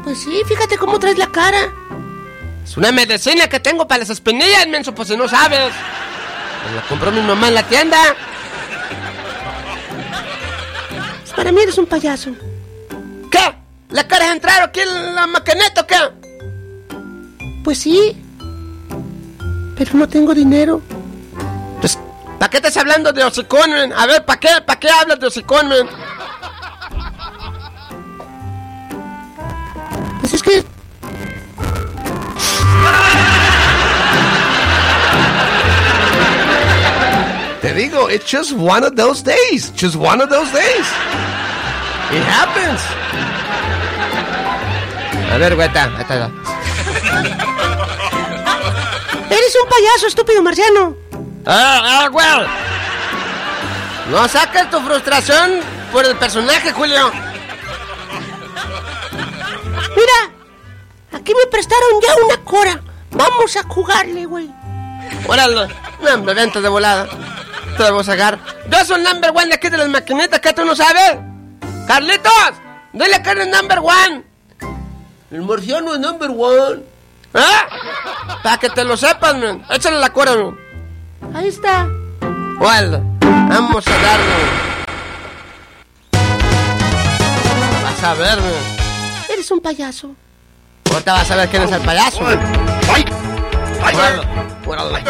Pues 0.04 0.20
sí, 0.20 0.42
fíjate 0.46 0.76
cómo 0.76 0.98
traes 1.00 1.18
la 1.18 1.26
cara. 1.28 1.72
Es 2.62 2.76
una 2.76 2.92
medicina 2.92 3.48
que 3.48 3.58
tengo 3.60 3.88
para 3.88 4.00
las 4.00 4.10
espinillas, 4.10 4.68
menso, 4.68 4.94
pues 4.94 5.08
si 5.08 5.16
no 5.16 5.26
sabes. 5.26 5.72
Me 6.68 6.76
la 6.76 6.82
compró 6.88 7.10
mi 7.10 7.22
mamá 7.22 7.48
en 7.48 7.54
la 7.54 7.62
tienda. 7.62 7.96
Pues 11.22 11.32
para 11.34 11.50
mí 11.50 11.60
eres 11.60 11.78
un 11.78 11.86
payaso. 11.86 12.30
¿Qué? 13.30 13.54
¿La 13.88 14.06
quieres 14.06 14.30
entrar 14.30 14.62
aquí 14.62 14.80
en 14.80 15.14
la 15.14 15.26
maquineta 15.26 15.80
o 15.80 15.86
qué? 15.86 15.96
Pues 17.64 17.78
sí. 17.78 18.22
Pero 19.76 19.90
no 19.94 20.08
tengo 20.08 20.34
dinero. 20.34 20.80
Pues, 21.80 21.98
¿para 22.38 22.50
qué 22.50 22.56
estás 22.56 22.76
hablando 22.78 23.12
de 23.12 23.22
hocicón, 23.22 23.70
men? 23.70 23.92
A 23.92 24.06
ver, 24.06 24.24
¿para 24.24 24.40
qué? 24.40 24.48
¿Para 24.64 24.80
qué 24.80 24.88
hablas 24.90 25.20
de 25.20 25.26
hocicón, 25.26 25.68
men? 25.68 25.86
Pues 30.20 30.34
es 30.34 30.42
que 30.42 30.64
Te 37.60 37.74
digo, 37.74 38.08
it's 38.08 38.30
just 38.30 38.52
one 38.52 38.84
of 38.84 38.94
those 38.94 39.22
days. 39.22 39.70
Just 39.70 39.96
one 39.96 40.20
of 40.20 40.30
those 40.30 40.50
days. 40.52 40.86
It 42.12 42.22
happens. 42.22 42.80
A 45.32 45.38
ver, 45.38 45.56
güeta, 45.56 45.84
ahí 45.96 46.00
está. 46.00 47.55
Eres 49.30 49.56
un 49.62 49.68
payaso, 49.68 50.06
estúpido 50.06 50.42
marciano. 50.42 50.96
¡Ah, 51.46 51.80
ah, 51.84 52.08
güey! 52.08 52.46
No 54.10 54.28
saques 54.28 54.70
tu 54.70 54.80
frustración 54.80 55.60
por 55.92 56.04
el 56.04 56.16
personaje, 56.16 56.72
Julio. 56.72 57.10
Mira, 59.96 60.32
aquí 61.12 61.32
me 61.34 61.46
prestaron 61.50 62.00
ya 62.02 62.24
una 62.24 62.44
cora. 62.44 62.80
Vamos 63.10 63.56
a 63.56 63.62
jugarle, 63.64 64.26
güey. 64.26 64.50
Órale. 65.26 65.68
No, 66.02 66.14
hombre, 66.14 66.34
vente 66.34 66.60
de 66.60 66.68
volada. 66.68 67.08
Te 67.76 67.82
vamos 67.82 68.08
a 68.08 68.12
sacar. 68.12 68.38
Yo 68.68 68.84
soy 68.84 68.98
el 68.98 69.04
number 69.04 69.30
one 69.30 69.46
de 69.46 69.54
aquí 69.54 69.68
de 69.68 69.76
las 69.76 69.88
maquinitas, 69.88 70.40
¿qué 70.40 70.52
tú 70.52 70.64
no 70.64 70.74
sabes? 70.74 71.18
¡Carlitos! 71.86 72.52
Dile 72.92 73.22
que 73.22 73.30
eres 73.30 73.48
number 73.48 73.78
one. 73.78 74.24
El 75.30 75.42
marciano 75.42 75.94
es 75.94 76.00
number 76.00 76.30
one. 76.30 76.82
¿Eh? 77.34 77.40
Para 78.42 78.58
que 78.58 78.68
te 78.70 78.84
lo 78.84 78.96
sepas, 78.96 79.36
man. 79.36 79.64
Échale 79.70 79.98
la 79.98 80.10
cora, 80.10 80.34
man. 80.36 80.56
Ahí 81.34 81.48
está. 81.48 81.86
Órale. 82.60 83.00
Vamos 83.20 83.86
a 83.86 83.90
darle. 83.90 84.34
Vas 87.82 88.04
a 88.04 88.14
ver, 88.14 88.40
man. 88.40 88.52
Eres 89.28 89.50
un 89.50 89.60
payaso. 89.60 90.10
Ahorita 90.90 91.12
vas 91.12 91.30
a 91.30 91.36
ver 91.36 91.48
quién 91.48 91.62
es 91.62 91.72
el 91.72 91.80
payaso. 91.82 92.20
Órale. 92.22 92.40
Órale. 94.66 95.04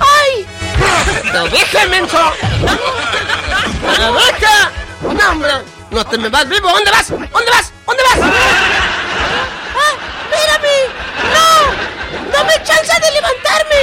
¡Ay! 0.00 0.46
¡Te 1.32 1.40
dije, 1.56 1.86
menso! 1.88 2.18
¡Te 3.96 4.06
dije! 4.12 4.54
¡No, 5.02 5.10
hombre! 5.30 5.50
¡No 5.90 6.04
te 6.04 6.18
me 6.18 6.28
vas 6.28 6.48
vivo! 6.48 6.68
¿Dónde 6.68 6.90
vas? 6.90 7.08
¿Dónde 7.10 7.50
vas? 7.50 7.72
¿Dónde 7.86 8.02
vas? 8.02 8.18
¡Ah! 9.76 9.94
¡Espérame! 10.30 10.76
¡No! 11.34 11.48
¡Dame 12.32 12.52
chance 12.64 12.92
de 13.00 13.10
levantarme! 13.12 13.76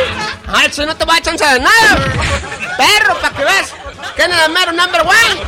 ¡Ay, 0.48 0.70
si 0.72 0.86
no 0.86 0.96
te 0.96 1.06
voy 1.06 1.18
a 1.18 1.22
chance 1.22 1.46
de 1.46 1.60
nada! 1.60 1.98
¡Perro, 2.78 3.16
para 3.20 3.36
que 3.36 3.44
veas! 3.44 3.74
¿Quién 4.16 4.32
es 4.32 4.40
el 4.46 4.52
mero 4.52 4.72
number 4.72 5.02
one? 5.02 5.42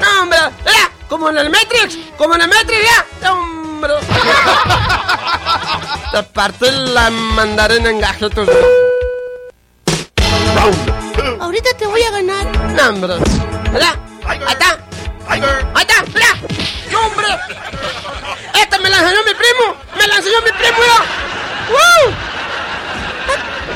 ¡No, 0.00 0.22
hombre! 0.22 0.38
¡Mira! 0.64 0.90
¡Como 1.08 1.28
en 1.30 1.38
el 1.38 1.50
Matrix! 1.50 1.96
¡Como 2.16 2.34
en 2.34 2.42
el 2.42 2.48
Matrix, 2.48 2.82
ya! 2.82 3.06
¡No, 3.22 3.32
hombre! 3.34 3.94
Te 6.12 6.22
partí 6.22 6.66
la 6.70 7.10
mandarina 7.10 7.90
en 7.90 8.00
gajitos. 8.00 8.48
Ahorita 11.40 11.70
te 11.76 11.86
voy 11.86 12.02
a 12.02 12.10
ganar. 12.10 12.46
¡No, 12.72 12.88
hombre! 12.88 13.14
¡Mira! 13.72 13.96
¡Ahí 14.26 14.40
está! 14.48 14.78
¡Ahí 15.28 15.40
está! 15.80 16.04
¡Mira! 16.14 16.34
¡No, 16.90 17.00
hombre! 17.06 17.26
¡Esta 18.54 18.78
me 18.78 18.88
la 18.88 18.98
enseñó 18.98 19.22
mi 19.24 19.34
primo! 19.34 19.76
¡Me 19.96 20.06
la 20.06 20.16
enseñó 20.16 20.40
mi 20.42 20.52
primo 20.52 20.78
ya! 20.78 21.04
¡Wow! 21.70 22.14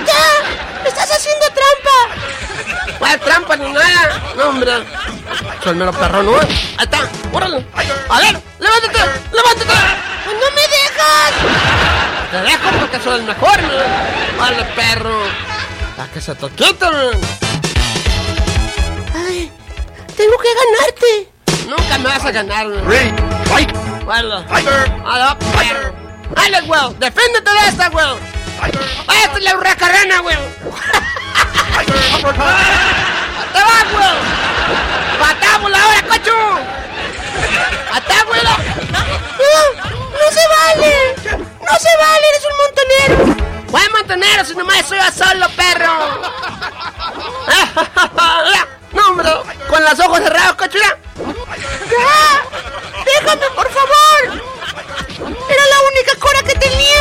¡Ya! 0.06 0.88
¡Estás 0.88 1.10
haciendo 1.10 1.46
trampa! 1.46 2.98
¿Cuál 2.98 3.20
trampa 3.20 3.56
ni 3.56 3.72
nada? 3.72 4.20
No, 4.36 4.48
hombre. 4.48 4.72
Soy 5.62 5.72
el 5.72 5.76
mero 5.76 5.92
perro, 5.92 6.22
¿no? 6.22 6.38
Ahí 6.38 6.48
está. 6.80 7.08
¡Órale! 7.32 7.64
A 8.08 8.20
ver, 8.20 8.40
levántate, 8.58 8.98
levántate. 9.32 9.74
¡Pues 10.24 10.36
¡No 10.36 10.50
me 10.54 10.62
dejas! 10.62 11.32
Te 12.30 12.36
dejo 12.42 12.70
porque 12.80 13.00
soy 13.00 13.20
el 13.20 13.24
mejor, 13.24 13.62
man. 13.62 13.72
Vale, 14.38 14.64
perro. 14.76 15.22
A 15.98 16.06
que 16.12 16.20
se 16.20 16.34
te 16.34 16.48
quite, 16.50 16.84
man. 16.84 17.20
¡Ay! 19.14 19.52
¡Tengo 20.16 20.36
que 20.38 20.48
ganarte! 20.60 21.32
Nunca 21.68 21.98
me 21.98 22.04
vas 22.04 22.24
a 22.24 22.30
ganar, 22.32 22.66
man. 22.66 23.16
Vale. 23.48 23.66
Vale, 24.04 24.44
perro. 25.62 25.92
Dale, 26.34 26.60
güey. 26.62 26.80
Defiéndete 26.98 27.50
de 27.50 27.68
esta, 27.68 27.88
güey. 27.90 28.32
Esta 28.64 29.37
es 29.37 29.42
la 29.42 29.55
hurracarrana, 29.57 30.20
güey. 30.20 30.37
¡Te 33.53 33.61
vas, 33.61 33.87
güey! 33.92 34.14
¡Patámosla 35.18 35.83
ahora, 35.83 36.03
cocho! 36.03 36.37
¡Atá, 37.92 38.25
güey! 38.27 38.42
¡No! 38.42 38.57
¡No 40.12 40.27
se 40.31 40.44
vale! 40.48 40.92
¡No 41.61 41.79
se 41.79 41.96
vale! 41.96 42.25
¡Eres 42.29 42.44
un 42.51 42.57
montonero! 42.62 43.16
¡Buen 43.68 43.92
montonero 43.92 44.44
si 44.44 44.55
nomás 44.55 44.87
soy 44.87 44.98
yo 44.98 45.11
solo, 45.12 45.48
perro! 45.57 45.94
¡No, 48.92 49.09
hombre! 49.09 49.31
Con 49.68 49.85
los 49.85 49.98
ojos 49.98 50.20
cerrados, 50.20 50.57
cocho. 50.57 50.79
¡Ya! 50.79 50.94
¡Déjame, 53.05 53.46
por 53.57 53.68
favor! 53.72 54.22
¡Era 55.48 55.66
la 55.66 55.81
única 55.90 56.14
cora 56.20 56.42
que 56.42 56.55
tenía! 56.55 56.91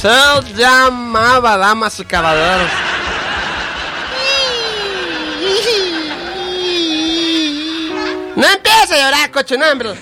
Se 0.00 0.54
llamaba 0.54 1.56
Damas 1.56 1.98
y 2.00 2.04
Caballeros. 2.04 2.70
No 8.34 8.46
empieza 8.46 8.94
a 8.94 8.98
llorar, 8.98 9.30
hombre. 9.72 9.94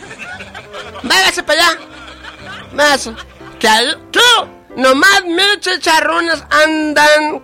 Váyase 1.02 1.42
para 1.42 1.62
allá. 1.62 1.78
Váyase. 2.72 3.14
Que 3.58 3.68
tú, 4.10 4.20
nomás 4.76 5.24
mil 5.24 5.60
chicharrones 5.60 6.42
andan 6.50 7.42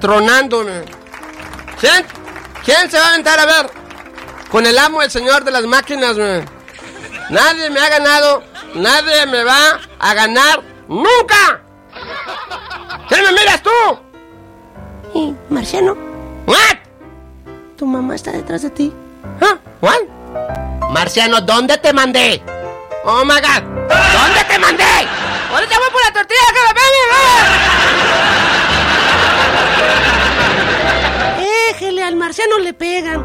tronándome. 0.00 0.84
¿Quién? 1.80 2.06
¿Quién 2.64 2.90
se 2.90 2.98
va 2.98 3.06
a 3.06 3.08
aventar 3.10 3.38
a 3.38 3.46
ver? 3.46 3.70
Con 4.50 4.66
el 4.66 4.78
amo, 4.78 5.02
el 5.02 5.10
señor 5.10 5.44
de 5.44 5.50
las 5.50 5.64
máquinas, 5.64 6.16
man. 6.16 6.48
Nadie 7.30 7.68
me 7.68 7.80
ha 7.80 7.88
ganado, 7.90 8.42
nadie 8.78 9.26
me 9.26 9.44
va 9.44 9.80
a 9.98 10.14
ganar 10.14 10.62
nunca. 10.88 11.60
¿Quién 13.08 13.24
me 13.24 13.32
miras 13.32 13.62
tú? 13.62 13.70
¿Y 15.14 15.34
Marciano? 15.50 15.96
What? 16.46 16.78
Tu 17.76 17.86
mamá 17.86 18.14
está 18.14 18.32
detrás 18.32 18.62
de 18.62 18.70
ti. 18.70 18.92
Huh? 19.40 19.58
What? 19.80 20.02
Marciano, 20.90 21.40
¿dónde 21.40 21.76
te 21.78 21.92
mandé? 21.92 22.42
Oh 23.04 23.24
my 23.24 23.40
god. 23.40 23.62
¿Dónde 23.62 24.44
te 24.48 24.58
mandé? 24.58 24.84
Ahorita 25.52 25.78
voy 25.78 25.90
por 25.90 26.04
la 26.04 26.12
tortilla 26.12 26.40
que 26.52 26.60
la 26.60 26.74
Déjele, 31.72 32.02
al 32.02 32.16
marciano 32.16 32.58
le 32.58 32.74
pegan. 32.74 33.24